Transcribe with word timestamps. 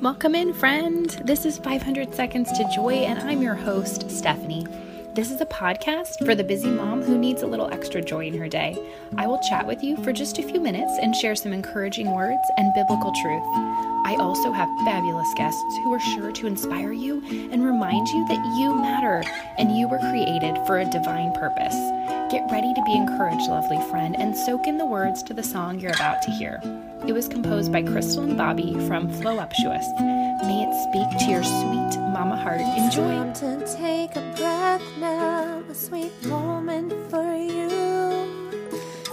Welcome 0.00 0.34
in, 0.34 0.54
friend. 0.54 1.10
This 1.26 1.44
is 1.44 1.58
500 1.58 2.14
Seconds 2.14 2.50
to 2.52 2.66
Joy, 2.74 2.94
and 3.04 3.18
I'm 3.18 3.42
your 3.42 3.54
host, 3.54 4.10
Stephanie. 4.10 4.66
This 5.14 5.30
is 5.30 5.42
a 5.42 5.46
podcast 5.46 6.24
for 6.24 6.34
the 6.34 6.42
busy 6.42 6.70
mom 6.70 7.02
who 7.02 7.18
needs 7.18 7.42
a 7.42 7.46
little 7.46 7.70
extra 7.70 8.00
joy 8.00 8.24
in 8.24 8.38
her 8.38 8.48
day. 8.48 8.78
I 9.18 9.26
will 9.26 9.40
chat 9.50 9.66
with 9.66 9.82
you 9.82 10.02
for 10.02 10.14
just 10.14 10.38
a 10.38 10.42
few 10.42 10.58
minutes 10.58 10.98
and 11.02 11.14
share 11.14 11.36
some 11.36 11.52
encouraging 11.52 12.14
words 12.14 12.40
and 12.56 12.72
biblical 12.72 13.12
truth. 13.20 13.44
I 14.06 14.16
also 14.18 14.50
have 14.50 14.70
fabulous 14.86 15.34
guests 15.36 15.76
who 15.84 15.92
are 15.92 16.00
sure 16.00 16.32
to 16.32 16.46
inspire 16.46 16.92
you 16.92 17.22
and 17.52 17.62
remind 17.62 18.08
you 18.08 18.26
that 18.28 18.56
you 18.58 18.74
matter 18.76 19.22
and 19.58 19.76
you 19.76 19.86
were 19.86 19.98
created 19.98 20.56
for 20.66 20.78
a 20.78 20.90
divine 20.90 21.34
purpose. 21.34 21.76
Get 22.30 22.48
ready 22.48 22.72
to 22.74 22.82
be 22.84 22.94
encouraged, 22.94 23.50
lovely 23.50 23.80
friend, 23.90 24.14
and 24.16 24.36
soak 24.36 24.68
in 24.68 24.78
the 24.78 24.86
words 24.86 25.20
to 25.24 25.34
the 25.34 25.42
song 25.42 25.80
you're 25.80 25.90
about 25.90 26.22
to 26.22 26.30
hear. 26.30 26.60
It 27.04 27.12
was 27.12 27.26
composed 27.26 27.72
by 27.72 27.82
Crystal 27.82 28.22
and 28.22 28.38
Bobby 28.38 28.74
from 28.86 29.08
Flow 29.08 29.36
Flowuptuous. 29.36 29.84
May 30.46 30.62
it 30.62 30.72
speak 30.86 31.18
to 31.18 31.24
your 31.28 31.42
sweet 31.42 31.98
mama 32.12 32.36
heart. 32.36 32.60
Enjoy. 32.60 33.08
Time 33.08 33.34
to 33.34 33.76
take 33.76 34.14
a 34.14 34.20
breath 34.36 34.80
now, 35.00 35.60
a 35.68 35.74
sweet 35.74 36.12
moment 36.26 36.92
for 37.10 37.34
you. 37.34 37.68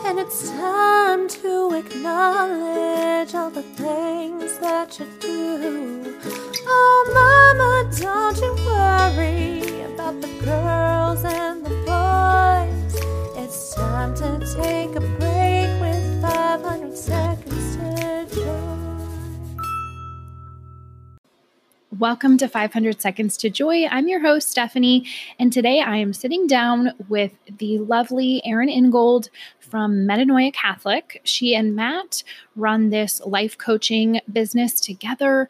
And 0.05 0.19
it's 0.19 0.51
time 0.51 1.27
to 1.27 1.73
acknowledge 1.73 3.33
all 3.33 3.49
the 3.49 3.63
things 3.63 4.59
that 4.59 4.99
you 4.99 5.07
do. 5.19 6.19
Oh, 6.67 7.09
mama, 7.17 7.97
don't 7.97 8.37
you 8.37 8.53
worry 8.67 9.81
about 9.91 10.21
the 10.21 10.45
girls 10.45 10.96
take 14.57 14.95
a 14.95 14.99
break 14.99 15.69
with 15.79 16.21
500 16.21 16.97
seconds 16.97 17.75
to 17.75 18.27
joy. 18.33 19.57
Welcome 21.99 22.39
to 22.39 22.47
500 22.47 22.99
Seconds 22.99 23.37
to 23.37 23.51
Joy. 23.51 23.85
I'm 23.85 24.07
your 24.07 24.21
host, 24.21 24.49
Stephanie, 24.49 25.05
and 25.37 25.53
today 25.53 25.81
I 25.81 25.97
am 25.97 26.11
sitting 26.11 26.47
down 26.47 26.93
with 27.07 27.33
the 27.59 27.77
lovely 27.77 28.41
Erin 28.45 28.69
Ingold 28.69 29.29
from 29.59 30.07
Metanoia 30.07 30.51
Catholic. 30.51 31.21
She 31.23 31.53
and 31.53 31.75
Matt 31.75 32.23
run 32.55 32.89
this 32.89 33.21
life 33.27 33.59
coaching 33.59 34.21
business 34.31 34.79
together. 34.79 35.49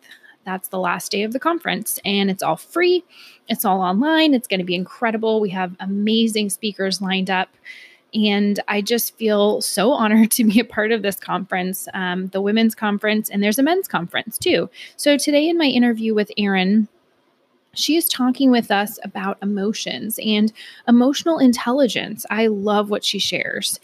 That's 0.44 0.68
the 0.68 0.78
last 0.78 1.12
day 1.12 1.22
of 1.22 1.32
the 1.32 1.38
conference, 1.38 2.00
and 2.04 2.30
it's 2.30 2.42
all 2.42 2.56
free. 2.56 3.04
It's 3.48 3.64
all 3.64 3.80
online. 3.80 4.32
It's 4.32 4.48
going 4.48 4.60
to 4.60 4.64
be 4.64 4.74
incredible. 4.74 5.40
We 5.40 5.50
have 5.50 5.76
amazing 5.80 6.50
speakers 6.50 7.02
lined 7.02 7.30
up. 7.30 7.50
And 8.14 8.60
I 8.68 8.80
just 8.80 9.16
feel 9.16 9.60
so 9.60 9.92
honored 9.92 10.30
to 10.32 10.44
be 10.44 10.60
a 10.60 10.64
part 10.64 10.92
of 10.92 11.02
this 11.02 11.16
conference, 11.16 11.88
um, 11.94 12.28
the 12.28 12.40
women's 12.40 12.74
conference, 12.74 13.28
and 13.28 13.42
there's 13.42 13.58
a 13.58 13.62
men's 13.62 13.88
conference 13.88 14.38
too. 14.38 14.68
So 14.96 15.16
today, 15.16 15.48
in 15.48 15.58
my 15.58 15.66
interview 15.66 16.14
with 16.14 16.30
Erin, 16.36 16.88
she 17.74 17.96
is 17.96 18.08
talking 18.08 18.50
with 18.50 18.70
us 18.70 18.98
about 19.04 19.38
emotions 19.42 20.18
and 20.24 20.52
emotional 20.88 21.38
intelligence. 21.38 22.26
I 22.28 22.48
love 22.48 22.90
what 22.90 23.04
she 23.04 23.18
shares. 23.18 23.78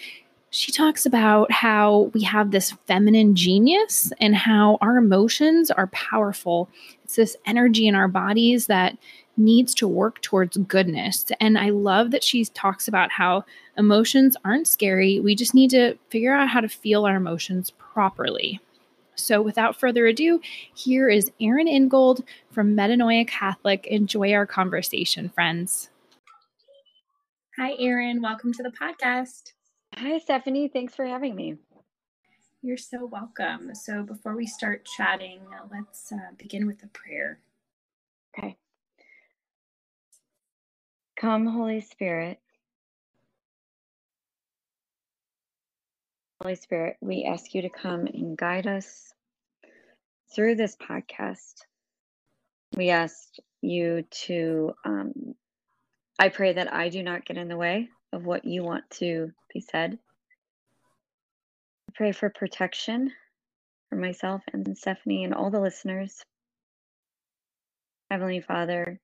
She 0.50 0.72
talks 0.72 1.06
about 1.06 1.52
how 1.52 2.10
we 2.14 2.22
have 2.22 2.50
this 2.50 2.72
feminine 2.86 3.34
genius 3.34 4.12
and 4.20 4.34
how 4.34 4.78
our 4.80 4.96
emotions 4.96 5.70
are 5.70 5.88
powerful. 5.88 6.68
It's 7.04 7.16
this 7.16 7.36
energy 7.46 7.86
in 7.86 7.94
our 7.94 8.08
bodies 8.08 8.66
that 8.66 8.96
needs 9.36 9.74
to 9.74 9.88
work 9.88 10.20
towards 10.22 10.56
goodness. 10.56 11.26
And 11.40 11.58
I 11.58 11.70
love 11.70 12.10
that 12.10 12.24
she 12.24 12.44
talks 12.44 12.88
about 12.88 13.10
how 13.12 13.44
emotions 13.76 14.36
aren't 14.44 14.68
scary. 14.68 15.20
We 15.20 15.34
just 15.34 15.54
need 15.54 15.70
to 15.70 15.96
figure 16.08 16.34
out 16.34 16.48
how 16.48 16.60
to 16.60 16.68
feel 16.68 17.04
our 17.04 17.16
emotions 17.16 17.70
properly. 17.78 18.60
So, 19.16 19.40
without 19.40 19.80
further 19.80 20.06
ado, 20.06 20.40
here 20.74 21.08
is 21.08 21.32
Erin 21.40 21.68
Ingold 21.68 22.22
from 22.50 22.76
Metanoia 22.76 23.26
Catholic. 23.26 23.86
Enjoy 23.86 24.32
our 24.34 24.46
conversation, 24.46 25.30
friends. 25.30 25.88
Hi, 27.58 27.74
Erin. 27.78 28.20
Welcome 28.20 28.52
to 28.52 28.62
the 28.62 28.70
podcast. 28.70 29.52
Hi, 29.96 30.18
Stephanie. 30.18 30.68
Thanks 30.68 30.94
for 30.94 31.06
having 31.06 31.34
me. 31.34 31.56
You're 32.60 32.76
so 32.76 33.06
welcome. 33.06 33.74
So, 33.74 34.02
before 34.02 34.36
we 34.36 34.46
start 34.46 34.86
chatting, 34.96 35.40
let's 35.72 36.12
uh, 36.12 36.32
begin 36.36 36.66
with 36.66 36.82
a 36.82 36.88
prayer. 36.88 37.38
Okay. 38.36 38.56
Come, 41.26 41.46
Holy 41.48 41.80
Spirit. 41.80 42.38
Holy 46.40 46.54
Spirit, 46.54 46.98
we 47.00 47.24
ask 47.24 47.52
you 47.52 47.62
to 47.62 47.68
come 47.68 48.06
and 48.06 48.38
guide 48.38 48.68
us 48.68 49.12
through 50.32 50.54
this 50.54 50.76
podcast. 50.76 51.54
We 52.76 52.90
ask 52.90 53.18
you 53.60 54.04
to, 54.26 54.74
um, 54.84 55.34
I 56.16 56.28
pray 56.28 56.52
that 56.52 56.72
I 56.72 56.90
do 56.90 57.02
not 57.02 57.24
get 57.24 57.38
in 57.38 57.48
the 57.48 57.56
way 57.56 57.88
of 58.12 58.24
what 58.24 58.44
you 58.44 58.62
want 58.62 58.88
to 59.00 59.32
be 59.52 59.58
said. 59.58 59.98
I 61.88 61.92
pray 61.96 62.12
for 62.12 62.30
protection 62.30 63.10
for 63.90 63.96
myself 63.96 64.42
and 64.52 64.78
Stephanie 64.78 65.24
and 65.24 65.34
all 65.34 65.50
the 65.50 65.58
listeners. 65.58 66.22
Heavenly 68.12 68.42
Father, 68.42 69.00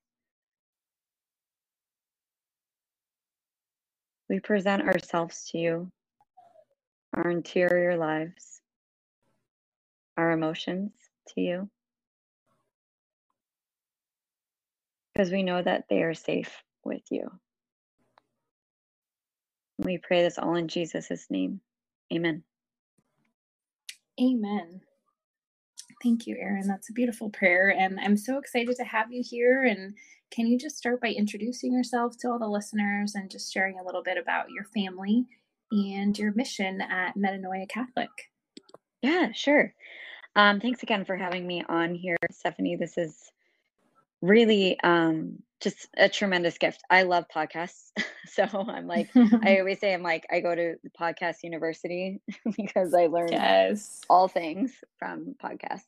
we 4.32 4.40
present 4.40 4.80
ourselves 4.80 5.50
to 5.50 5.58
you, 5.58 5.92
our 7.14 7.30
interior 7.30 7.98
lives, 7.98 8.62
our 10.16 10.30
emotions 10.30 10.90
to 11.28 11.42
you, 11.42 11.68
because 15.12 15.30
we 15.30 15.42
know 15.42 15.60
that 15.60 15.84
they 15.90 16.02
are 16.02 16.14
safe 16.14 16.62
with 16.82 17.02
you. 17.10 17.30
We 19.76 19.98
pray 19.98 20.22
this 20.22 20.38
all 20.38 20.54
in 20.54 20.66
Jesus' 20.66 21.26
name. 21.28 21.60
Amen. 22.10 22.42
Amen. 24.18 24.80
Thank 26.02 26.26
you, 26.26 26.38
Erin. 26.40 26.66
That's 26.66 26.88
a 26.88 26.94
beautiful 26.94 27.28
prayer. 27.28 27.68
And 27.78 28.00
I'm 28.00 28.16
so 28.16 28.38
excited 28.38 28.76
to 28.76 28.84
have 28.84 29.12
you 29.12 29.22
here. 29.22 29.64
And 29.64 29.94
can 30.32 30.46
you 30.46 30.58
just 30.58 30.78
start 30.78 31.00
by 31.00 31.08
introducing 31.08 31.72
yourself 31.72 32.16
to 32.18 32.30
all 32.30 32.38
the 32.38 32.48
listeners 32.48 33.14
and 33.14 33.30
just 33.30 33.52
sharing 33.52 33.78
a 33.78 33.84
little 33.84 34.02
bit 34.02 34.16
about 34.16 34.50
your 34.50 34.64
family 34.64 35.26
and 35.70 36.18
your 36.18 36.32
mission 36.32 36.80
at 36.80 37.16
Metanoia 37.16 37.68
Catholic? 37.68 38.08
Yeah, 39.02 39.30
sure. 39.32 39.74
Um, 40.34 40.58
thanks 40.58 40.82
again 40.82 41.04
for 41.04 41.16
having 41.16 41.46
me 41.46 41.62
on 41.68 41.94
here, 41.94 42.16
Stephanie. 42.30 42.76
This 42.76 42.96
is 42.96 43.30
really 44.22 44.80
um, 44.80 45.42
just 45.60 45.88
a 45.98 46.08
tremendous 46.08 46.56
gift. 46.56 46.82
I 46.88 47.02
love 47.02 47.26
podcasts. 47.34 47.90
so 48.26 48.44
I'm 48.52 48.86
like, 48.86 49.10
I 49.14 49.58
always 49.60 49.80
say, 49.80 49.92
I'm 49.92 50.02
like, 50.02 50.26
I 50.30 50.40
go 50.40 50.54
to 50.54 50.76
the 50.82 50.90
podcast 50.98 51.42
university 51.42 52.22
because 52.56 52.94
I 52.94 53.08
learn 53.08 53.32
yes. 53.32 54.00
all 54.08 54.28
things 54.28 54.72
from 54.98 55.34
podcasts. 55.42 55.84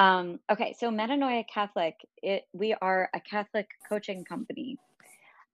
Um, 0.00 0.40
okay, 0.50 0.74
so 0.78 0.90
Metanoia 0.90 1.44
Catholic, 1.46 1.94
it, 2.22 2.44
we 2.54 2.72
are 2.72 3.10
a 3.14 3.20
Catholic 3.20 3.68
coaching 3.86 4.24
company. 4.24 4.78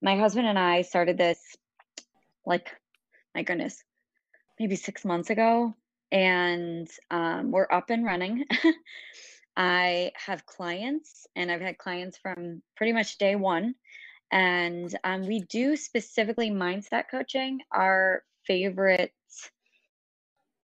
My 0.00 0.16
husband 0.16 0.46
and 0.46 0.56
I 0.56 0.82
started 0.82 1.18
this 1.18 1.40
like, 2.46 2.70
my 3.34 3.42
goodness, 3.42 3.82
maybe 4.60 4.76
six 4.76 5.04
months 5.04 5.30
ago, 5.30 5.74
and 6.12 6.86
um, 7.10 7.50
we're 7.50 7.66
up 7.72 7.90
and 7.90 8.04
running. 8.04 8.44
I 9.56 10.12
have 10.14 10.46
clients, 10.46 11.26
and 11.34 11.50
I've 11.50 11.60
had 11.60 11.76
clients 11.76 12.16
from 12.18 12.62
pretty 12.76 12.92
much 12.92 13.18
day 13.18 13.34
one. 13.34 13.74
And 14.30 14.96
um, 15.02 15.26
we 15.26 15.40
do 15.40 15.74
specifically 15.74 16.52
mindset 16.52 17.06
coaching. 17.10 17.62
Our 17.72 18.22
favorite, 18.46 19.10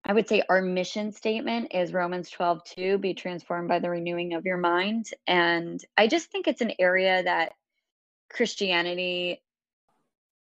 I 0.05 0.13
would 0.13 0.29
say, 0.29 0.43
our 0.49 0.61
mission 0.61 1.13
statement 1.13 1.73
is 1.73 1.93
Romans 1.93 2.29
12 2.31 2.65
2 2.65 2.99
be 2.99 3.15
transformed 3.15 3.69
by 3.69 3.79
the 3.79 3.91
renewing 3.91 4.35
of 4.35 4.45
your 4.45 4.57
mind. 4.57 5.07
And 5.27 5.83
I 5.97 6.09
just 6.09 6.31
think 6.31 6.49
it's 6.49 6.61
an 6.61 6.73
area 6.79 7.23
that 7.23 7.53
Christianity, 8.29 9.43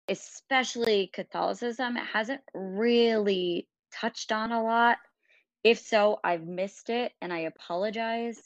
especially 0.08 1.10
Catholicism, 1.12 1.96
hasn't 1.96 2.42
really 2.54 3.66
touched 3.92 4.30
on 4.30 4.52
a 4.52 4.62
lot. 4.62 4.98
If 5.64 5.80
so, 5.80 6.20
I've 6.22 6.46
missed 6.46 6.88
it 6.88 7.12
and 7.20 7.32
I 7.32 7.40
apologize. 7.40 8.40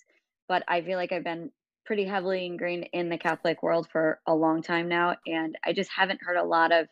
But 0.48 0.64
I 0.66 0.80
feel 0.80 0.96
like 0.96 1.12
I've 1.12 1.24
been 1.24 1.50
pretty 1.84 2.04
heavily 2.04 2.46
ingrained 2.46 2.88
in 2.92 3.10
the 3.10 3.18
Catholic 3.18 3.62
world 3.62 3.86
for 3.92 4.20
a 4.26 4.34
long 4.34 4.62
time 4.62 4.88
now. 4.88 5.16
And 5.26 5.58
I 5.64 5.74
just 5.74 5.90
haven't 5.94 6.22
heard 6.22 6.36
a 6.36 6.44
lot 6.44 6.72
of 6.72 6.88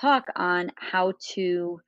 talk 0.00 0.26
on 0.36 0.72
how 0.76 1.12
to 1.34 1.80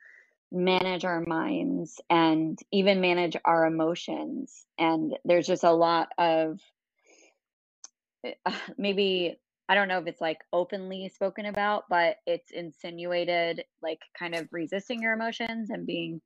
manage 0.52 1.04
our 1.04 1.20
minds 1.20 2.00
and 2.10 2.58
even 2.72 3.00
manage 3.00 3.36
our 3.44 3.66
emotions. 3.66 4.66
And 4.78 5.16
there's 5.24 5.46
just 5.46 5.64
a 5.64 5.72
lot 5.72 6.08
of 6.18 6.60
maybe 8.78 9.38
I 9.68 9.74
don't 9.74 9.88
know 9.88 9.98
if 9.98 10.06
it's 10.08 10.20
like 10.20 10.38
openly 10.52 11.08
spoken 11.08 11.46
about, 11.46 11.84
but 11.88 12.16
it's 12.26 12.50
insinuated 12.50 13.64
like 13.82 14.00
kind 14.18 14.34
of 14.34 14.48
resisting 14.50 15.00
your 15.00 15.12
emotions 15.12 15.70
and 15.70 15.86
being 15.86 16.20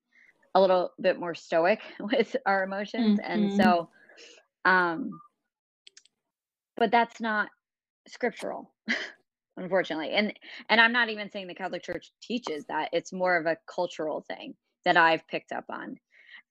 a 0.55 0.61
little 0.61 0.93
bit 1.01 1.19
more 1.19 1.35
stoic 1.35 1.81
with 2.01 2.35
our 2.47 2.65
emotions. 2.65 3.21
Mm-hmm. 3.21 3.31
And 3.31 3.57
so 3.57 3.89
um 4.65 5.21
but 6.77 6.91
that's 6.91 7.21
not 7.21 7.49
scriptural 8.09 8.73
unfortunately 9.57 10.11
and 10.11 10.33
and 10.69 10.81
i'm 10.81 10.93
not 10.93 11.09
even 11.09 11.31
saying 11.31 11.47
the 11.47 11.55
catholic 11.55 11.83
church 11.83 12.13
teaches 12.21 12.65
that 12.67 12.89
it's 12.93 13.13
more 13.13 13.37
of 13.37 13.47
a 13.47 13.57
cultural 13.67 14.21
thing 14.23 14.55
that 14.85 14.97
i've 14.97 15.27
picked 15.29 15.53
up 15.53 15.65
on. 15.71 15.97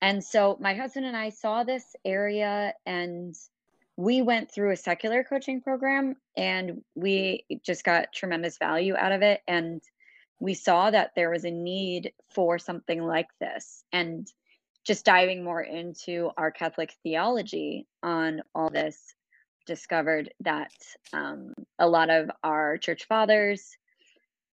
And 0.01 0.23
so 0.23 0.57
my 0.59 0.73
husband 0.73 1.05
and 1.05 1.15
i 1.15 1.29
saw 1.29 1.63
this 1.63 1.95
area 2.03 2.73
and 2.85 3.35
we 3.95 4.21
went 4.21 4.51
through 4.51 4.71
a 4.71 4.77
secular 4.77 5.23
coaching 5.23 5.61
program 5.61 6.15
and 6.35 6.81
we 6.95 7.45
just 7.63 7.83
got 7.83 8.11
tremendous 8.11 8.57
value 8.57 8.95
out 8.95 9.11
of 9.11 9.21
it. 9.21 9.41
And 9.47 9.81
we 10.39 10.55
saw 10.55 10.89
that 10.91 11.11
there 11.15 11.29
was 11.29 11.45
a 11.45 11.51
need 11.51 12.11
for 12.33 12.57
something 12.57 13.03
like 13.03 13.27
this. 13.39 13.83
And 13.93 14.27
just 14.83 15.05
diving 15.05 15.43
more 15.43 15.61
into 15.61 16.31
our 16.37 16.51
catholic 16.51 16.93
theology 17.03 17.87
on 18.01 18.41
all 18.53 18.69
this 18.69 19.13
discovered 19.65 20.33
that 20.41 20.71
um, 21.13 21.53
a 21.79 21.87
lot 21.87 22.09
of 22.09 22.29
our 22.43 22.77
church 22.77 23.05
fathers 23.05 23.77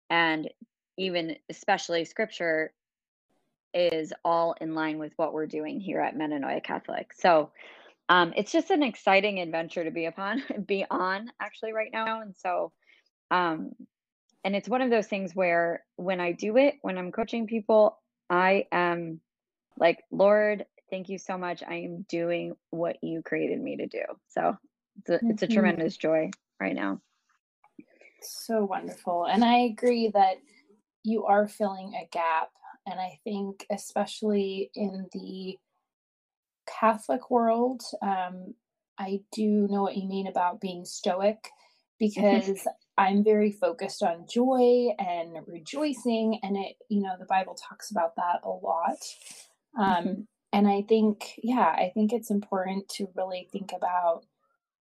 and 0.09 0.49
even 0.97 1.35
especially 1.49 2.05
scripture 2.05 2.71
is 3.73 4.13
all 4.25 4.55
in 4.59 4.73
line 4.73 4.97
with 4.97 5.13
what 5.15 5.33
we're 5.33 5.45
doing 5.45 5.79
here 5.79 6.01
at 6.01 6.17
Metanoia 6.17 6.63
Catholic. 6.63 7.13
So 7.13 7.51
um, 8.09 8.33
it's 8.35 8.51
just 8.51 8.71
an 8.71 8.81
exciting 8.81 9.39
adventure 9.39 9.83
to 9.83 9.91
be 9.91 10.05
upon, 10.05 10.43
be 10.65 10.85
on 10.89 11.31
actually 11.39 11.73
right 11.73 11.91
now. 11.93 12.21
And 12.21 12.35
so, 12.35 12.71
um, 13.31 13.71
and 14.43 14.55
it's 14.55 14.69
one 14.69 14.81
of 14.81 14.89
those 14.89 15.07
things 15.07 15.35
where 15.35 15.83
when 15.95 16.19
I 16.19 16.31
do 16.31 16.57
it, 16.57 16.75
when 16.81 16.97
I'm 16.97 17.11
coaching 17.11 17.45
people, 17.45 17.99
I 18.29 18.65
am 18.71 19.19
like, 19.77 19.99
Lord, 20.11 20.65
thank 20.89 21.09
you 21.09 21.17
so 21.17 21.37
much. 21.37 21.61
I 21.67 21.75
am 21.75 22.05
doing 22.09 22.55
what 22.71 22.97
you 23.03 23.21
created 23.21 23.61
me 23.61 23.77
to 23.77 23.87
do. 23.87 24.01
So 24.29 24.57
it's 24.99 25.09
a, 25.09 25.13
mm-hmm. 25.13 25.31
it's 25.31 25.43
a 25.43 25.47
tremendous 25.47 25.97
joy 25.97 26.31
right 26.59 26.75
now. 26.75 27.01
So 28.21 28.65
wonderful. 28.65 29.25
And 29.25 29.43
I 29.43 29.59
agree 29.59 30.09
that 30.13 30.35
you 31.03 31.25
are 31.25 31.47
filling 31.47 31.93
a 31.95 32.07
gap. 32.11 32.49
And 32.85 32.99
I 32.99 33.19
think, 33.23 33.65
especially 33.71 34.71
in 34.75 35.07
the 35.13 35.57
Catholic 36.67 37.29
world, 37.29 37.81
um, 38.01 38.55
I 38.97 39.21
do 39.31 39.67
know 39.69 39.83
what 39.83 39.97
you 39.97 40.07
mean 40.07 40.27
about 40.27 40.59
being 40.59 40.85
stoic 40.85 41.49
because 41.99 42.67
I'm 42.97 43.23
very 43.23 43.51
focused 43.51 44.03
on 44.03 44.25
joy 44.31 44.89
and 44.99 45.37
rejoicing. 45.47 46.39
And 46.43 46.57
it, 46.57 46.75
you 46.89 47.01
know, 47.01 47.15
the 47.17 47.25
Bible 47.25 47.55
talks 47.55 47.91
about 47.91 48.15
that 48.17 48.41
a 48.43 48.49
lot. 48.49 48.97
Um, 49.77 50.05
mm-hmm. 50.05 50.21
And 50.51 50.67
I 50.67 50.81
think, 50.81 51.39
yeah, 51.43 51.67
I 51.69 51.91
think 51.93 52.11
it's 52.11 52.31
important 52.31 52.89
to 52.89 53.07
really 53.15 53.47
think 53.51 53.71
about 53.75 54.25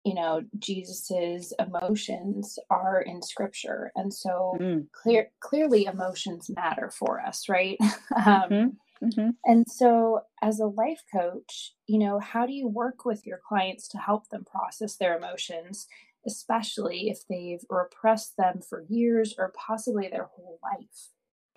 you 0.05 0.13
know 0.13 0.41
jesus's 0.59 1.51
emotions 1.59 2.57
are 2.69 3.01
in 3.01 3.21
scripture 3.21 3.91
and 3.95 4.13
so 4.13 4.55
mm. 4.61 4.85
clear 4.91 5.31
clearly 5.41 5.85
emotions 5.85 6.49
matter 6.55 6.89
for 6.97 7.19
us 7.19 7.49
right 7.49 7.77
um, 7.81 7.91
mm-hmm. 8.25 9.05
Mm-hmm. 9.05 9.29
and 9.43 9.65
so 9.67 10.21
as 10.41 10.59
a 10.59 10.67
life 10.67 11.01
coach 11.11 11.73
you 11.87 11.97
know 11.97 12.19
how 12.19 12.45
do 12.45 12.53
you 12.53 12.67
work 12.67 13.03
with 13.03 13.25
your 13.25 13.39
clients 13.45 13.87
to 13.89 13.97
help 13.97 14.29
them 14.29 14.45
process 14.45 14.95
their 14.95 15.17
emotions 15.17 15.87
especially 16.27 17.09
if 17.09 17.19
they've 17.29 17.63
repressed 17.69 18.37
them 18.37 18.61
for 18.67 18.85
years 18.87 19.35
or 19.37 19.53
possibly 19.55 20.07
their 20.07 20.29
whole 20.35 20.59
life 20.63 21.09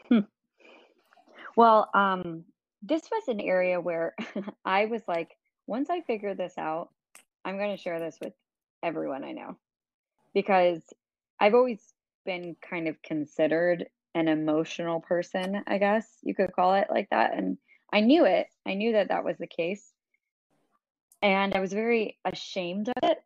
hmm. 0.09 0.27
well 1.55 1.91
um 1.94 2.44
this 2.83 3.03
was 3.11 3.29
an 3.29 3.41
area 3.41 3.79
where 3.79 4.15
i 4.65 4.87
was 4.87 5.03
like 5.06 5.37
once 5.67 5.91
i 5.91 6.01
figure 6.01 6.35
this 6.35 6.56
out 6.56 6.89
I'm 7.44 7.58
going 7.58 7.76
to 7.76 7.82
share 7.82 7.99
this 7.99 8.17
with 8.20 8.32
everyone 8.82 9.25
I 9.25 9.32
know 9.32 9.56
because 10.35 10.81
I've 11.40 11.55
always 11.55 11.81
been 12.25 12.56
kind 12.69 12.88
of 12.88 13.00
considered 13.02 13.87
an 14.14 14.29
emotional 14.29 15.00
person, 15.00 15.62
I 15.67 15.79
guess 15.79 16.06
you 16.23 16.35
could 16.35 16.52
call 16.52 16.75
it 16.75 16.88
like 16.90 17.08
that. 17.11 17.37
And 17.37 17.58
I 17.93 18.00
knew 18.00 18.25
it. 18.25 18.46
I 18.67 18.75
knew 18.75 18.93
that 18.93 19.08
that 19.08 19.25
was 19.25 19.38
the 19.38 19.46
case. 19.46 19.90
And 21.23 21.55
I 21.55 21.61
was 21.61 21.73
very 21.73 22.19
ashamed 22.25 22.88
of 22.88 23.11
it. 23.11 23.19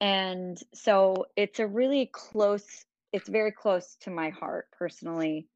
And 0.00 0.58
so 0.74 1.26
it's 1.36 1.58
a 1.58 1.66
really 1.66 2.08
close, 2.12 2.66
it's 3.12 3.28
very 3.28 3.52
close 3.52 3.96
to 4.02 4.10
my 4.10 4.30
heart 4.30 4.68
personally 4.78 5.46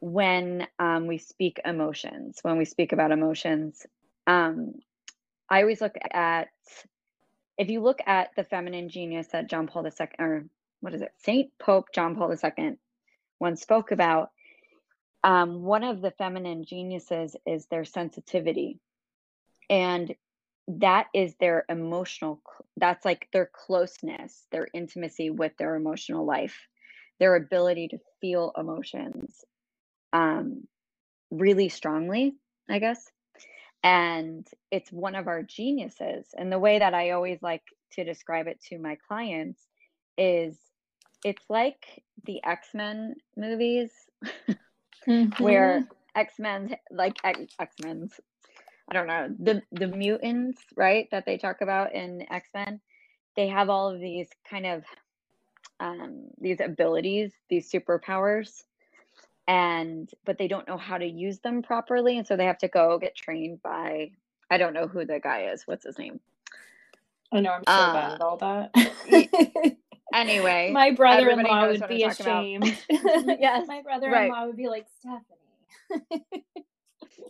when 0.00 0.66
um, 0.78 1.06
we 1.06 1.18
speak 1.18 1.60
emotions, 1.64 2.38
when 2.42 2.58
we 2.58 2.64
speak 2.64 2.92
about 2.92 3.12
emotions. 3.12 3.86
Um, 4.26 4.74
I 5.48 5.62
always 5.62 5.80
look 5.80 5.96
at 6.12 6.48
if 7.58 7.68
you 7.68 7.80
look 7.80 8.00
at 8.06 8.30
the 8.36 8.44
feminine 8.44 8.88
genius 8.88 9.28
that 9.28 9.48
John 9.48 9.66
Paul 9.66 9.86
II, 9.86 10.06
or 10.18 10.44
what 10.80 10.94
is 10.94 11.02
it, 11.02 11.12
Saint 11.18 11.50
Pope 11.58 11.92
John 11.92 12.16
Paul 12.16 12.32
II 12.32 12.76
once 13.40 13.62
spoke 13.62 13.92
about, 13.92 14.30
um, 15.24 15.62
one 15.62 15.84
of 15.84 16.00
the 16.00 16.10
feminine 16.10 16.64
geniuses 16.64 17.36
is 17.46 17.66
their 17.66 17.84
sensitivity. 17.84 18.78
And 19.68 20.14
that 20.68 21.06
is 21.14 21.34
their 21.40 21.64
emotional, 21.68 22.40
that's 22.76 23.04
like 23.04 23.28
their 23.32 23.50
closeness, 23.52 24.46
their 24.52 24.68
intimacy 24.72 25.30
with 25.30 25.56
their 25.56 25.74
emotional 25.74 26.24
life, 26.24 26.56
their 27.18 27.34
ability 27.36 27.88
to 27.88 27.98
feel 28.20 28.52
emotions 28.56 29.44
um, 30.12 30.66
really 31.30 31.68
strongly, 31.68 32.34
I 32.68 32.78
guess 32.78 33.10
and 33.82 34.46
it's 34.70 34.90
one 34.90 35.14
of 35.14 35.28
our 35.28 35.42
geniuses 35.42 36.26
and 36.36 36.50
the 36.50 36.58
way 36.58 36.78
that 36.78 36.94
i 36.94 37.10
always 37.10 37.40
like 37.42 37.62
to 37.92 38.04
describe 38.04 38.46
it 38.46 38.60
to 38.60 38.78
my 38.78 38.96
clients 39.08 39.66
is 40.18 40.56
it's 41.24 41.44
like 41.48 42.02
the 42.24 42.42
x-men 42.44 43.14
movies 43.36 43.90
mm-hmm. 45.08 45.42
where 45.42 45.86
x-men 46.14 46.76
like 46.90 47.16
x-men's 47.24 48.12
i 48.90 48.94
don't 48.94 49.06
know 49.06 49.28
the 49.38 49.62
the 49.72 49.86
mutants 49.86 50.62
right 50.76 51.08
that 51.10 51.24
they 51.26 51.36
talk 51.36 51.60
about 51.60 51.94
in 51.94 52.24
x-men 52.30 52.80
they 53.36 53.48
have 53.48 53.68
all 53.68 53.90
of 53.90 54.00
these 54.00 54.28
kind 54.48 54.66
of 54.66 54.82
um, 55.78 56.28
these 56.40 56.60
abilities 56.60 57.32
these 57.50 57.70
superpowers 57.70 58.62
and 59.48 60.10
but 60.24 60.38
they 60.38 60.48
don't 60.48 60.66
know 60.66 60.76
how 60.76 60.98
to 60.98 61.06
use 61.06 61.38
them 61.38 61.62
properly 61.62 62.18
and 62.18 62.26
so 62.26 62.36
they 62.36 62.46
have 62.46 62.58
to 62.58 62.68
go 62.68 62.98
get 62.98 63.14
trained 63.14 63.62
by 63.62 64.10
i 64.50 64.58
don't 64.58 64.72
know 64.72 64.86
who 64.86 65.04
the 65.04 65.20
guy 65.20 65.50
is 65.52 65.66
what's 65.66 65.84
his 65.84 65.98
name 65.98 66.20
i 67.32 67.40
know 67.40 67.52
i'm 67.52 67.62
so 67.66 67.72
uh, 67.72 67.92
bad 67.92 68.12
at 68.12 68.20
all 68.20 68.36
that 68.36 69.76
anyway 70.14 70.70
my 70.72 70.90
brother-in-law 70.90 71.68
would 71.68 71.88
be 71.88 72.02
ashamed 72.02 72.64
yes 72.90 73.66
my 73.68 73.82
brother-in-law 73.82 74.38
right. 74.38 74.46
would 74.46 74.56
be 74.56 74.68
like 74.68 74.86
stephanie 74.98 76.34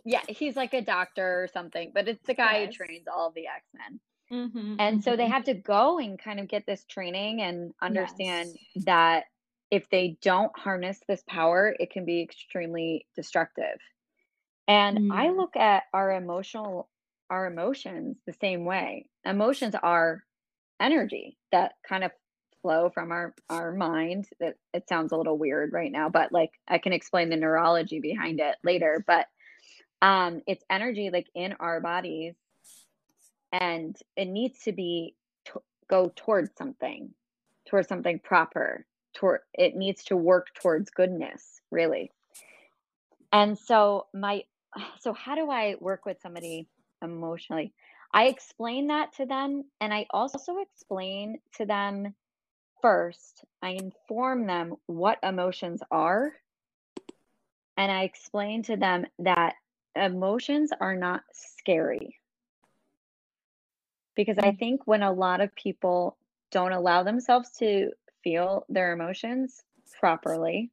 yeah 0.05 0.21
he's 0.29 0.57
like 0.57 0.73
a 0.73 0.81
doctor 0.81 1.43
or 1.43 1.49
something 1.49 1.91
but 1.95 2.09
it's 2.09 2.27
the 2.27 2.35
guy 2.35 2.61
yes. 2.61 2.67
who 2.67 2.85
trains 2.85 3.07
all 3.13 3.31
the 3.33 3.47
x-men 3.47 4.01
mm-hmm, 4.33 4.77
and 4.79 4.79
mm-hmm. 4.79 5.01
so 5.01 5.17
they 5.17 5.25
mm-hmm. 5.25 5.33
have 5.33 5.45
to 5.45 5.55
go 5.55 5.99
and 5.99 6.19
kind 6.19 6.41
of 6.41 6.49
get 6.49 6.65
this 6.67 6.85
training 6.85 7.43
and 7.43 7.75
understand 7.83 8.51
yes. 8.75 8.85
that 8.85 9.25
if 9.71 9.89
they 9.91 10.17
don't 10.23 10.57
harness 10.57 11.01
this 11.09 11.23
power, 11.29 11.75
it 11.79 11.91
can 11.91 12.05
be 12.05 12.23
extremely 12.23 13.07
destructive. 13.15 13.79
And 14.69 14.99
mm. 14.99 15.13
I 15.13 15.31
look 15.31 15.57
at 15.57 15.85
our 15.93 16.13
emotional 16.13 16.89
our 17.29 17.47
emotions 17.47 18.19
the 18.27 18.35
same 18.41 18.65
way. 18.65 19.09
Emotions 19.25 19.75
are 19.83 20.23
energy 20.81 21.37
that 21.51 21.73
kind 21.89 22.05
of 22.05 22.13
flow 22.63 22.91
from 22.91 23.11
our 23.11 23.35
our 23.51 23.73
mind. 23.73 24.29
That 24.41 24.55
it 24.73 24.89
sounds 24.89 25.13
a 25.13 25.17
little 25.17 25.39
weird 25.39 25.73
right 25.73 25.91
now, 25.91 26.09
but 26.09 26.33
like 26.33 26.51
I 26.69 26.79
can 26.79 26.93
explain 26.93 27.31
the 27.31 27.37
neurology 27.37 28.01
behind 28.01 28.41
it 28.41 28.57
later, 28.63 29.05
but 29.07 29.27
um 30.03 30.43
it's 30.47 30.65
energy 30.71 31.11
like 31.11 31.27
in 31.35 31.55
our 31.59 31.81
bodies 31.81 32.35
and 33.53 33.97
it 34.17 34.27
needs 34.27 34.61
to 34.65 34.73
be 34.73 35.15
to 35.47 35.63
go 35.89 36.13
towards 36.15 36.51
something 36.57 37.11
towards 37.67 37.89
something 37.89 38.19
proper 38.19 38.85
toward 39.17 39.41
it 39.55 39.75
needs 39.75 40.05
to 40.05 40.17
work 40.17 40.49
towards 40.55 40.91
goodness 40.91 41.61
really 41.71 42.13
and 43.33 43.59
so 43.59 44.07
my 44.15 44.43
so 45.01 45.13
how 45.13 45.35
do 45.35 45.51
i 45.51 45.75
work 45.81 46.07
with 46.07 46.21
somebody 46.21 46.69
emotionally 47.03 47.73
I 48.17 48.29
explain 48.29 48.87
that 48.87 49.13
to 49.17 49.27
them. 49.27 49.65
And 49.81 49.93
I 49.93 50.07
also 50.09 50.57
explain 50.59 51.39
to 51.57 51.67
them 51.67 52.15
first, 52.81 53.45
I 53.63 53.71
inform 53.71 54.47
them 54.47 54.77
what 54.87 55.19
emotions 55.23 55.83
are. 55.91 56.33
And 57.77 57.93
I 57.93 58.05
explain 58.05 58.63
to 58.65 58.77
them 58.77 59.05
that 59.19 59.57
emotions 59.95 60.71
are 60.81 60.97
not 60.97 61.25
scary. 61.33 62.17
Because 64.15 64.39
I 64.39 64.53
mm. 64.53 64.59
think 64.59 64.87
when 64.87 65.03
a 65.03 65.13
lot 65.13 65.43
of 65.43 65.55
people 65.55 66.17
don't 66.51 66.73
allow 66.73 67.03
themselves 67.03 67.51
to 67.59 67.91
feel 68.27 68.67
their 68.69 68.93
emotions 68.93 69.63
properly, 70.01 70.73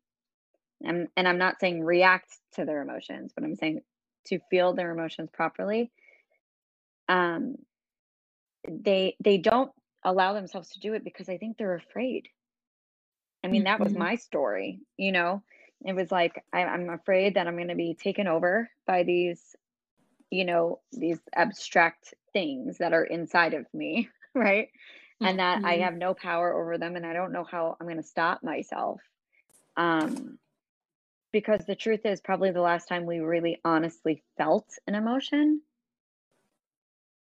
and, 0.84 1.08
and 1.16 1.28
I'm 1.28 1.38
not 1.38 1.60
saying 1.60 1.84
react 1.84 2.38
to 2.54 2.66
their 2.66 2.82
emotions, 2.82 3.32
but 3.36 3.44
I'm 3.44 3.56
saying 3.56 3.82
to 4.28 4.40
feel 4.50 4.74
their 4.74 4.92
emotions 4.92 5.30
properly, 5.32 5.92
um, 7.10 7.58
they 8.70 9.16
they 9.24 9.38
don't 9.38 9.72
allow 10.04 10.34
themselves 10.34 10.70
to 10.72 10.80
do 10.80 10.94
it 10.94 11.04
because 11.04 11.30
I 11.30 11.38
think 11.38 11.58
they're 11.58 11.76
afraid. 11.76 12.30
I 13.44 13.48
mean, 13.48 13.66
that 13.66 13.80
was 13.80 13.94
Mhm. 13.94 13.96
my 13.96 14.16
story, 14.16 14.82
you 14.98 15.12
know. 15.12 15.44
It 15.86 15.94
was 15.96 16.12
like 16.12 16.44
I, 16.54 16.64
I'm 16.64 16.90
afraid 16.90 17.36
that 17.36 17.48
I'm 17.48 17.58
going 17.58 17.68
to 17.70 17.76
be 17.76 17.96
taken 17.96 18.28
over 18.28 18.70
by 18.88 19.04
these, 19.04 19.56
you 20.32 20.46
know, 20.46 20.82
these 20.94 21.20
abstract 21.36 22.14
things 22.34 22.80
that 22.80 22.94
are 22.94 23.06
inside 23.06 23.54
of 23.54 23.68
me, 23.74 24.10
right? 24.36 24.70
And 25.24 25.40
that 25.40 25.62
I 25.64 25.78
Mhm. 25.78 25.82
have 25.82 25.96
no 25.96 26.14
power 26.14 26.54
over 26.54 26.78
them, 26.78 26.96
and 26.96 27.06
I 27.06 27.14
don't 27.14 27.32
know 27.32 27.44
how 27.44 27.78
I'm 27.80 27.88
going 27.88 27.98
to 27.98 28.04
stop 28.04 28.44
myself. 28.44 29.02
Um, 29.78 30.40
because 31.32 31.66
the 31.66 31.76
truth 31.76 32.06
is, 32.06 32.22
probably 32.22 32.52
the 32.52 32.62
last 32.62 32.88
time 32.88 33.06
we 33.06 33.20
really 33.20 33.60
honestly 33.66 34.24
felt 34.38 34.68
an 34.88 34.96
emotion 34.96 35.62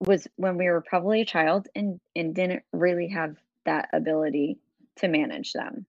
was 0.00 0.28
when 0.36 0.58
we 0.58 0.66
were 0.66 0.82
probably 0.82 1.22
a 1.22 1.26
child 1.26 1.68
and 1.74 2.00
and 2.14 2.34
didn't 2.34 2.62
really 2.72 3.08
have 3.08 3.36
that 3.64 3.88
ability 3.92 4.58
to 4.96 5.08
manage 5.08 5.52
them. 5.52 5.86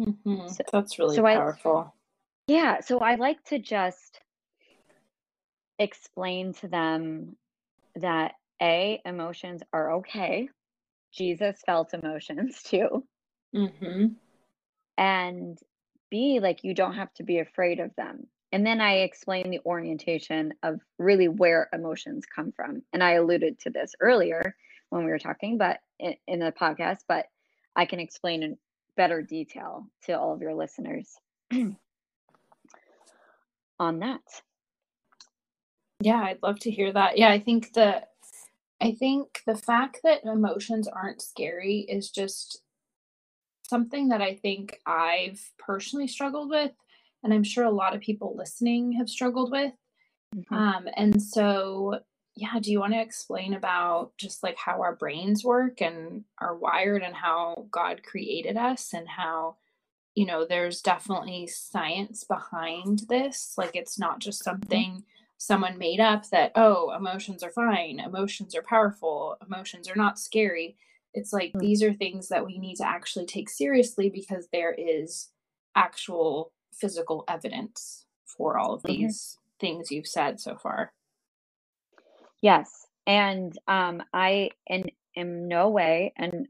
Mhm. 0.00 0.48
So, 0.50 0.64
That's 0.72 0.98
really 0.98 1.16
so 1.16 1.26
I 1.26 1.34
powerful. 1.34 1.94
yeah, 2.46 2.80
so 2.80 2.98
I 2.98 3.16
like 3.16 3.42
to 3.46 3.58
just 3.58 4.20
explain 5.78 6.54
to 6.54 6.68
them 6.68 7.36
that 7.96 8.34
a 8.60 9.00
emotions 9.04 9.62
are 9.72 9.92
okay. 9.94 10.48
Jesus 11.12 11.60
felt 11.66 11.94
emotions 11.94 12.62
too. 12.64 13.04
Mhm. 13.54 14.16
And 14.98 15.58
B, 16.10 16.40
like 16.40 16.64
you 16.64 16.74
don't 16.74 16.94
have 16.94 17.12
to 17.14 17.22
be 17.22 17.38
afraid 17.38 17.80
of 17.80 17.94
them. 17.96 18.26
And 18.52 18.66
then 18.66 18.80
I 18.82 18.98
explain 18.98 19.50
the 19.50 19.60
orientation 19.64 20.52
of 20.62 20.80
really 20.98 21.28
where 21.28 21.70
emotions 21.72 22.26
come 22.26 22.52
from. 22.52 22.82
And 22.92 23.02
I 23.02 23.12
alluded 23.12 23.58
to 23.60 23.70
this 23.70 23.94
earlier 24.00 24.54
when 24.90 25.04
we 25.04 25.10
were 25.10 25.18
talking, 25.18 25.56
but 25.56 25.80
in, 25.98 26.16
in 26.28 26.38
the 26.38 26.52
podcast, 26.52 26.98
but 27.08 27.26
I 27.74 27.86
can 27.86 27.98
explain 27.98 28.42
in 28.42 28.58
better 28.94 29.22
detail 29.22 29.86
to 30.04 30.12
all 30.12 30.34
of 30.34 30.42
your 30.42 30.54
listeners 30.54 31.16
on 33.80 33.98
that. 34.00 34.20
Yeah, 36.00 36.20
I'd 36.20 36.42
love 36.42 36.58
to 36.60 36.70
hear 36.70 36.92
that. 36.92 37.16
Yeah, 37.16 37.30
I 37.30 37.38
think 37.38 37.72
that 37.72 38.11
I 38.82 38.92
think 38.92 39.42
the 39.46 39.56
fact 39.56 40.00
that 40.02 40.24
emotions 40.24 40.88
aren't 40.88 41.22
scary 41.22 41.80
is 41.88 42.10
just 42.10 42.62
something 43.62 44.08
that 44.08 44.20
I 44.20 44.34
think 44.34 44.80
I've 44.86 45.40
personally 45.58 46.08
struggled 46.08 46.50
with, 46.50 46.72
and 47.22 47.32
I'm 47.32 47.44
sure 47.44 47.64
a 47.64 47.70
lot 47.70 47.94
of 47.94 48.00
people 48.00 48.34
listening 48.36 48.92
have 48.92 49.08
struggled 49.08 49.50
with. 49.50 49.72
Mhm. 50.34 50.52
Um, 50.56 50.88
and 50.96 51.22
so, 51.22 52.00
yeah, 52.34 52.58
do 52.60 52.70
you 52.72 52.80
want 52.80 52.94
to 52.94 53.00
explain 53.00 53.54
about 53.54 54.16
just 54.18 54.42
like 54.42 54.56
how 54.56 54.80
our 54.82 54.96
brains 54.96 55.44
work 55.44 55.80
and 55.82 56.24
are 56.38 56.56
wired 56.56 57.02
and 57.02 57.14
how 57.14 57.66
God 57.70 58.02
created 58.02 58.56
us 58.56 58.94
and 58.94 59.08
how, 59.08 59.56
you 60.14 60.26
know, 60.26 60.44
there's 60.46 60.82
definitely 60.82 61.46
science 61.46 62.24
behind 62.24 63.00
this? 63.08 63.54
Like, 63.58 63.76
it's 63.76 63.98
not 63.98 64.20
just 64.20 64.44
something 64.44 65.04
someone 65.42 65.76
made 65.76 65.98
up 65.98 66.28
that, 66.30 66.52
oh, 66.54 66.92
emotions 66.96 67.42
are 67.42 67.50
fine, 67.50 67.98
emotions 67.98 68.54
are 68.54 68.62
powerful, 68.62 69.36
emotions 69.44 69.90
are 69.90 69.96
not 69.96 70.16
scary. 70.16 70.76
It's 71.14 71.32
like 71.32 71.52
Mm. 71.52 71.60
these 71.60 71.82
are 71.82 71.92
things 71.92 72.28
that 72.28 72.46
we 72.46 72.58
need 72.58 72.76
to 72.76 72.86
actually 72.86 73.26
take 73.26 73.50
seriously 73.50 74.08
because 74.08 74.46
there 74.52 74.72
is 74.72 75.30
actual 75.74 76.52
physical 76.72 77.24
evidence 77.26 78.06
for 78.24 78.56
all 78.56 78.72
of 78.72 78.82
Mhm. 78.82 78.86
these 78.86 79.38
things 79.58 79.90
you've 79.90 80.06
said 80.06 80.38
so 80.38 80.56
far. 80.56 80.92
Yes. 82.40 82.86
And 83.04 83.58
um, 83.66 84.02
I 84.14 84.50
in 84.68 84.92
in 85.14 85.48
no 85.48 85.70
way 85.70 86.12
an 86.16 86.46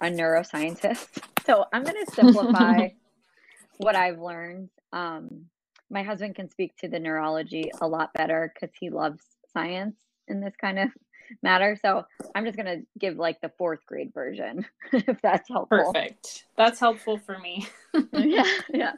a 0.00 0.06
neuroscientist. 0.06 1.06
So 1.44 1.64
I'm 1.72 1.82
going 1.82 1.96
to 2.06 2.12
simplify 2.12 2.90
what 3.78 3.96
I've 3.96 4.20
learned. 4.20 4.70
Um, 4.92 5.46
my 5.92 6.02
husband 6.02 6.34
can 6.34 6.50
speak 6.50 6.74
to 6.78 6.88
the 6.88 6.98
neurology 6.98 7.70
a 7.80 7.86
lot 7.86 8.14
better 8.14 8.52
because 8.52 8.74
he 8.80 8.88
loves 8.88 9.22
science 9.52 9.94
in 10.26 10.40
this 10.40 10.54
kind 10.58 10.78
of 10.78 10.88
matter. 11.42 11.78
So 11.80 12.04
I'm 12.34 12.44
just 12.46 12.56
going 12.56 12.66
to 12.66 12.86
give 12.98 13.16
like 13.16 13.40
the 13.40 13.52
fourth 13.58 13.84
grade 13.86 14.12
version, 14.12 14.66
if 14.92 15.20
that's 15.20 15.48
helpful. 15.48 15.92
Perfect. 15.92 16.46
That's 16.56 16.80
helpful 16.80 17.18
for 17.18 17.38
me. 17.38 17.68
yeah, 18.12 18.50
yeah. 18.72 18.92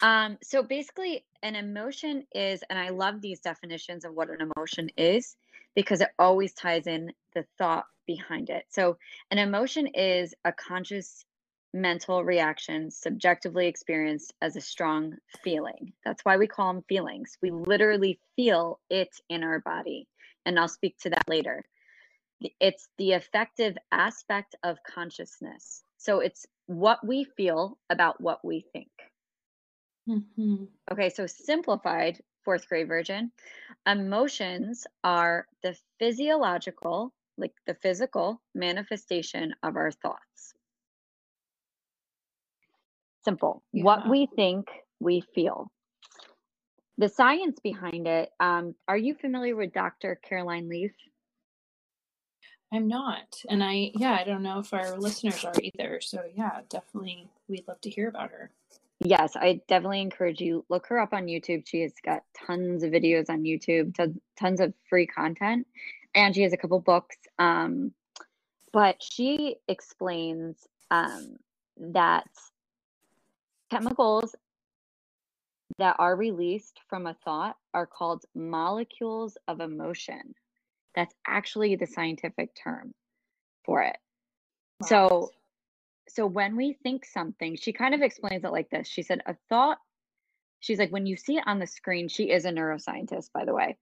Um, 0.00 0.38
so 0.42 0.62
basically, 0.62 1.24
an 1.42 1.56
emotion 1.56 2.24
is, 2.32 2.62
and 2.70 2.78
I 2.78 2.90
love 2.90 3.20
these 3.20 3.40
definitions 3.40 4.04
of 4.04 4.14
what 4.14 4.28
an 4.28 4.50
emotion 4.54 4.90
is 4.96 5.34
because 5.74 6.00
it 6.00 6.10
always 6.18 6.52
ties 6.52 6.86
in 6.86 7.12
the 7.34 7.44
thought 7.56 7.86
behind 8.06 8.50
it. 8.50 8.64
So, 8.68 8.98
an 9.30 9.38
emotion 9.38 9.88
is 9.88 10.34
a 10.44 10.52
conscious 10.52 11.24
mental 11.74 12.24
reaction 12.24 12.90
subjectively 12.90 13.66
experienced 13.66 14.32
as 14.40 14.56
a 14.56 14.60
strong 14.60 15.16
feeling. 15.42 15.92
That's 16.04 16.24
why 16.24 16.36
we 16.36 16.46
call 16.46 16.72
them 16.72 16.82
feelings. 16.88 17.36
We 17.42 17.50
literally 17.50 18.20
feel 18.36 18.80
it 18.90 19.10
in 19.28 19.44
our 19.44 19.60
body. 19.60 20.08
And 20.46 20.58
I'll 20.58 20.68
speak 20.68 20.96
to 21.00 21.10
that 21.10 21.28
later. 21.28 21.64
It's 22.60 22.88
the 22.98 23.12
affective 23.12 23.76
aspect 23.92 24.56
of 24.62 24.82
consciousness. 24.82 25.84
So, 25.98 26.20
it's 26.20 26.46
what 26.66 27.06
we 27.06 27.24
feel 27.24 27.78
about 27.90 28.20
what 28.20 28.44
we 28.44 28.60
think. 28.72 28.90
hmm 30.06 30.64
Okay, 30.90 31.10
so 31.10 31.26
simplified 31.26 32.20
fourth 32.44 32.68
grade 32.68 32.88
version. 32.88 33.30
Emotions 33.86 34.86
are 35.04 35.46
the 35.62 35.78
physiological, 35.98 37.12
like 37.36 37.54
the 37.66 37.74
physical 37.74 38.40
manifestation 38.54 39.54
of 39.62 39.76
our 39.76 39.90
thoughts. 39.90 40.54
Simple. 43.28 43.62
What 43.72 44.08
we 44.08 44.26
think, 44.36 44.68
we 45.00 45.22
feel. 45.34 45.70
The 46.96 47.10
science 47.10 47.58
behind 47.62 48.06
it. 48.06 48.30
Um, 48.40 48.74
are 48.88 48.96
you 48.96 49.14
familiar 49.20 49.54
with 49.54 49.74
Dr. 49.74 50.18
Caroline 50.26 50.70
Leaf? 50.70 50.92
I'm 52.72 52.88
not. 52.88 53.42
And 53.50 53.62
I, 53.62 53.90
yeah, 53.94 54.16
I 54.18 54.24
don't 54.24 54.42
know 54.42 54.60
if 54.60 54.72
our 54.72 54.96
listeners 54.96 55.44
are 55.44 55.52
either. 55.62 56.00
So, 56.00 56.22
yeah, 56.34 56.60
definitely 56.70 57.28
we'd 57.48 57.68
love 57.68 57.82
to 57.82 57.90
hear 57.90 58.08
about 58.08 58.30
her. 58.30 58.50
Yes, 59.00 59.36
I 59.36 59.60
definitely 59.68 60.00
encourage 60.00 60.40
you 60.40 60.64
look 60.70 60.86
her 60.86 60.98
up 60.98 61.12
on 61.12 61.26
YouTube. 61.26 61.64
She 61.66 61.82
has 61.82 61.92
got 62.02 62.22
tons 62.46 62.82
of 62.82 62.92
videos 62.92 63.28
on 63.28 63.42
YouTube, 63.42 63.94
tons, 63.94 64.16
tons 64.40 64.60
of 64.62 64.72
free 64.88 65.06
content, 65.06 65.66
and 66.14 66.34
she 66.34 66.44
has 66.44 66.54
a 66.54 66.56
couple 66.56 66.80
books. 66.80 67.16
Um, 67.38 67.92
but 68.72 68.96
she 69.02 69.56
explains 69.68 70.66
um, 70.90 71.36
that 71.76 72.24
chemicals 73.70 74.34
that 75.78 75.96
are 75.98 76.16
released 76.16 76.80
from 76.88 77.06
a 77.06 77.16
thought 77.24 77.56
are 77.74 77.86
called 77.86 78.24
molecules 78.34 79.36
of 79.46 79.60
emotion. 79.60 80.34
That's 80.94 81.14
actually 81.26 81.76
the 81.76 81.86
scientific 81.86 82.50
term 82.54 82.92
for 83.64 83.82
it. 83.82 83.96
Wow. 84.80 84.88
So 84.88 85.30
so 86.08 86.26
when 86.26 86.56
we 86.56 86.72
think 86.82 87.04
something, 87.04 87.56
she 87.56 87.72
kind 87.72 87.94
of 87.94 88.00
explains 88.00 88.42
it 88.42 88.52
like 88.52 88.70
this. 88.70 88.88
She 88.88 89.02
said 89.02 89.20
a 89.26 89.36
thought 89.48 89.78
she's 90.60 90.78
like 90.78 90.90
when 90.90 91.06
you 91.06 91.16
see 91.16 91.36
it 91.36 91.44
on 91.46 91.58
the 91.58 91.66
screen, 91.66 92.08
she 92.08 92.30
is 92.30 92.44
a 92.44 92.50
neuroscientist 92.50 93.30
by 93.32 93.44
the 93.44 93.54
way. 93.54 93.76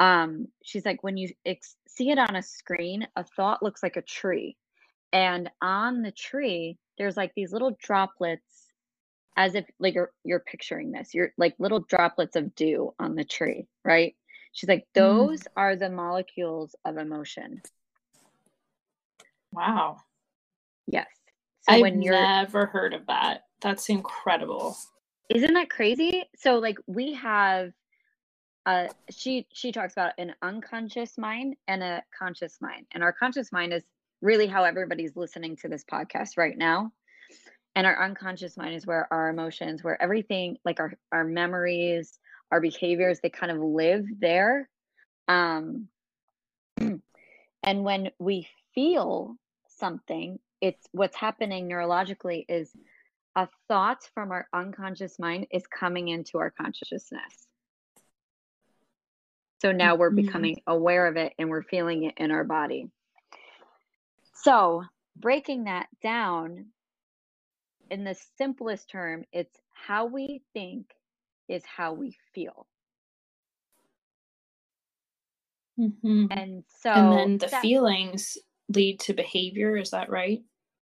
Um 0.00 0.48
she's 0.62 0.86
like 0.86 1.02
when 1.02 1.16
you 1.16 1.30
ex- 1.44 1.76
see 1.88 2.10
it 2.10 2.18
on 2.18 2.36
a 2.36 2.42
screen, 2.42 3.06
a 3.16 3.24
thought 3.24 3.62
looks 3.62 3.82
like 3.82 3.96
a 3.96 4.02
tree. 4.02 4.56
And 5.12 5.50
on 5.60 6.02
the 6.02 6.12
tree, 6.12 6.78
there's 6.98 7.16
like 7.16 7.32
these 7.34 7.52
little 7.52 7.76
droplets 7.82 8.57
as 9.38 9.54
if 9.54 9.64
like 9.78 9.94
you're 9.94 10.12
you're 10.24 10.40
picturing 10.40 10.90
this. 10.90 11.14
You're 11.14 11.32
like 11.38 11.54
little 11.60 11.78
droplets 11.78 12.34
of 12.34 12.54
dew 12.56 12.92
on 12.98 13.14
the 13.14 13.24
tree, 13.24 13.68
right? 13.84 14.16
She's 14.52 14.68
like 14.68 14.82
Mm. 14.94 14.94
those 14.94 15.42
are 15.56 15.76
the 15.76 15.88
molecules 15.88 16.74
of 16.84 16.98
emotion. 16.98 17.62
Wow. 19.52 19.98
Yes. 20.88 21.06
So 21.62 21.74
I've 21.74 21.82
when 21.82 22.02
you're 22.02 22.20
never 22.20 22.66
heard 22.66 22.94
of 22.94 23.06
that. 23.06 23.44
That's 23.60 23.88
incredible. 23.88 24.76
Isn't 25.28 25.54
that 25.54 25.70
crazy? 25.70 26.24
So 26.36 26.58
like 26.58 26.78
we 26.88 27.14
have 27.14 27.72
uh, 28.66 28.88
she 29.08 29.46
she 29.52 29.70
talks 29.70 29.92
about 29.92 30.14
an 30.18 30.34
unconscious 30.42 31.16
mind 31.16 31.54
and 31.68 31.82
a 31.82 32.02
conscious 32.18 32.58
mind, 32.60 32.86
and 32.90 33.04
our 33.04 33.12
conscious 33.12 33.52
mind 33.52 33.72
is 33.72 33.84
really 34.20 34.48
how 34.48 34.64
everybody's 34.64 35.16
listening 35.16 35.54
to 35.56 35.68
this 35.68 35.84
podcast 35.84 36.36
right 36.36 36.58
now. 36.58 36.92
And 37.74 37.86
our 37.86 38.02
unconscious 38.02 38.56
mind 38.56 38.74
is 38.74 38.86
where 38.86 39.06
our 39.12 39.28
emotions, 39.28 39.84
where 39.84 40.00
everything, 40.02 40.58
like 40.64 40.80
our 40.80 40.94
our 41.12 41.24
memories, 41.24 42.18
our 42.50 42.60
behaviors, 42.60 43.20
they 43.20 43.30
kind 43.30 43.52
of 43.52 43.58
live 43.58 44.04
there. 44.18 44.68
Um, 45.28 45.88
and 46.78 47.84
when 47.84 48.10
we 48.18 48.48
feel 48.74 49.36
something, 49.68 50.38
it's 50.60 50.86
what's 50.92 51.16
happening 51.16 51.68
neurologically 51.68 52.44
is 52.48 52.72
a 53.36 53.48
thought 53.68 54.02
from 54.14 54.32
our 54.32 54.48
unconscious 54.52 55.18
mind 55.18 55.46
is 55.52 55.64
coming 55.66 56.08
into 56.08 56.38
our 56.38 56.50
consciousness. 56.50 57.46
So 59.60 59.72
now 59.72 59.96
we're 59.96 60.10
mm-hmm. 60.10 60.26
becoming 60.26 60.62
aware 60.66 61.06
of 61.06 61.16
it 61.16 61.34
and 61.38 61.48
we're 61.48 61.62
feeling 61.62 62.04
it 62.04 62.14
in 62.16 62.30
our 62.30 62.44
body. 62.44 62.90
So, 64.34 64.84
breaking 65.16 65.64
that 65.64 65.88
down 66.00 66.66
in 67.90 68.04
the 68.04 68.16
simplest 68.36 68.90
term, 68.90 69.24
it's 69.32 69.56
how 69.72 70.06
we 70.06 70.42
think 70.52 70.86
is 71.48 71.62
how 71.64 71.92
we 71.92 72.16
feel. 72.34 72.66
Mm-hmm. 75.78 76.26
And 76.30 76.64
so, 76.80 76.90
and 76.90 77.12
then 77.12 77.38
the 77.38 77.46
that, 77.46 77.62
feelings 77.62 78.36
lead 78.68 79.00
to 79.00 79.14
behavior. 79.14 79.76
Is 79.76 79.90
that 79.90 80.10
right? 80.10 80.42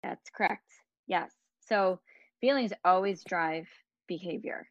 That's 0.03 0.29
correct. 0.29 0.63
Yes. 1.07 1.31
So, 1.67 1.99
feelings 2.39 2.71
always 2.85 3.23
drive 3.23 3.67
behavior. 4.07 4.69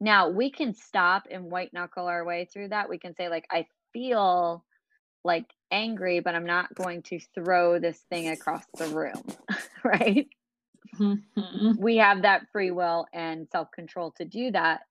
Now, 0.00 0.30
we 0.30 0.50
can 0.50 0.74
stop 0.74 1.28
and 1.30 1.50
white 1.50 1.72
knuckle 1.72 2.06
our 2.06 2.24
way 2.24 2.48
through 2.52 2.68
that. 2.68 2.88
We 2.88 2.98
can 2.98 3.14
say, 3.14 3.28
like, 3.28 3.46
I 3.50 3.66
feel 3.92 4.64
like 5.24 5.46
angry, 5.70 6.20
but 6.20 6.34
I'm 6.34 6.46
not 6.46 6.74
going 6.74 7.02
to 7.02 7.18
throw 7.34 7.78
this 7.78 7.98
thing 8.10 8.28
across 8.28 8.64
the 8.76 8.88
room, 8.88 9.22
right? 9.84 10.28
Mm-hmm. 10.98 11.72
We 11.78 11.96
have 11.98 12.22
that 12.22 12.46
free 12.52 12.70
will 12.70 13.06
and 13.12 13.48
self 13.50 13.70
control 13.70 14.12
to 14.18 14.24
do 14.24 14.50
that. 14.52 14.82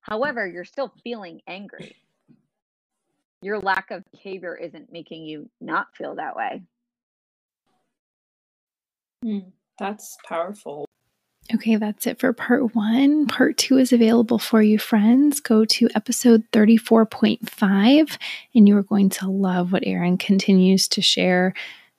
However, 0.00 0.46
you're 0.46 0.64
still 0.64 0.92
feeling 1.04 1.40
angry. 1.46 1.96
Your 3.40 3.58
lack 3.58 3.90
of 3.90 4.04
behavior 4.12 4.56
isn't 4.56 4.92
making 4.92 5.24
you 5.24 5.48
not 5.60 5.88
feel 5.96 6.16
that 6.16 6.36
way. 6.36 6.62
Mm, 9.24 9.52
that's 9.78 10.16
powerful. 10.26 10.86
Okay, 11.52 11.76
that's 11.76 12.06
it 12.06 12.20
for 12.20 12.32
part 12.32 12.74
one. 12.74 13.26
Part 13.26 13.56
two 13.58 13.76
is 13.78 13.92
available 13.92 14.38
for 14.38 14.62
you, 14.62 14.78
friends. 14.78 15.40
Go 15.40 15.64
to 15.66 15.88
episode 15.94 16.44
34.5, 16.52 18.18
and 18.54 18.68
you 18.68 18.76
are 18.76 18.82
going 18.82 19.10
to 19.10 19.28
love 19.28 19.72
what 19.72 19.82
Erin 19.84 20.18
continues 20.18 20.88
to 20.88 21.02
share. 21.02 21.52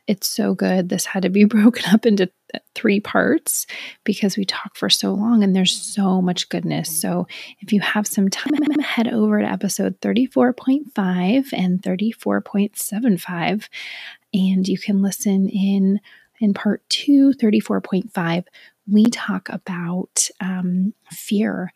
It's 0.05 0.27
so 0.27 0.53
good. 0.53 0.89
This 0.89 1.05
had 1.05 1.23
to 1.23 1.29
be 1.29 1.43
broken 1.45 1.85
up 1.93 2.05
into 2.05 2.29
three 2.75 2.99
parts 2.99 3.65
because 4.03 4.37
we 4.37 4.45
talk 4.45 4.75
for 4.75 4.89
so 4.89 5.13
long 5.13 5.43
and 5.43 5.55
there's 5.55 5.75
so 5.75 6.21
much 6.21 6.49
goodness. 6.49 7.01
So, 7.01 7.27
if 7.61 7.71
you 7.71 7.81
have 7.81 8.05
some 8.05 8.29
time, 8.29 8.51
head 8.81 9.07
over 9.07 9.39
to 9.41 9.47
episode 9.47 9.99
34.5 10.01 11.53
and 11.53 11.81
34.75, 11.81 13.67
and 14.33 14.67
you 14.67 14.77
can 14.77 15.01
listen 15.01 15.49
in 15.49 15.99
in 16.39 16.53
part 16.53 16.81
two, 16.89 17.33
34.5 17.33 18.45
we 18.89 19.05
talk 19.05 19.47
about 19.49 20.29
um, 20.41 20.93
fear 21.09 21.71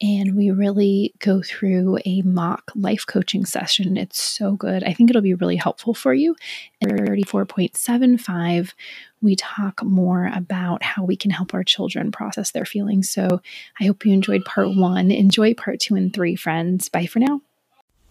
and 0.00 0.36
we 0.36 0.50
really 0.50 1.14
go 1.18 1.42
through 1.42 1.98
a 2.04 2.22
mock 2.22 2.70
life 2.74 3.04
coaching 3.06 3.44
session. 3.44 3.96
It's 3.96 4.20
so 4.20 4.52
good. 4.52 4.82
I 4.82 4.92
think 4.92 5.10
it'll 5.10 5.22
be 5.22 5.34
really 5.34 5.56
helpful 5.56 5.92
for 5.92 6.14
you. 6.14 6.34
In 6.80 6.88
34.75, 6.88 8.72
we 9.20 9.36
talk 9.36 9.82
more 9.82 10.30
about 10.34 10.82
how 10.82 11.04
we 11.04 11.16
can 11.16 11.30
help 11.30 11.52
our 11.52 11.64
children 11.64 12.10
process 12.10 12.52
their 12.52 12.64
feelings. 12.64 13.10
So 13.10 13.40
I 13.80 13.84
hope 13.84 14.04
you 14.06 14.12
enjoyed 14.12 14.44
part 14.44 14.74
one. 14.74 15.10
Enjoy 15.10 15.52
part 15.54 15.80
two 15.80 15.94
and 15.94 16.12
three, 16.12 16.36
friends. 16.36 16.88
Bye 16.88 17.06
for 17.06 17.18
now. 17.18 17.42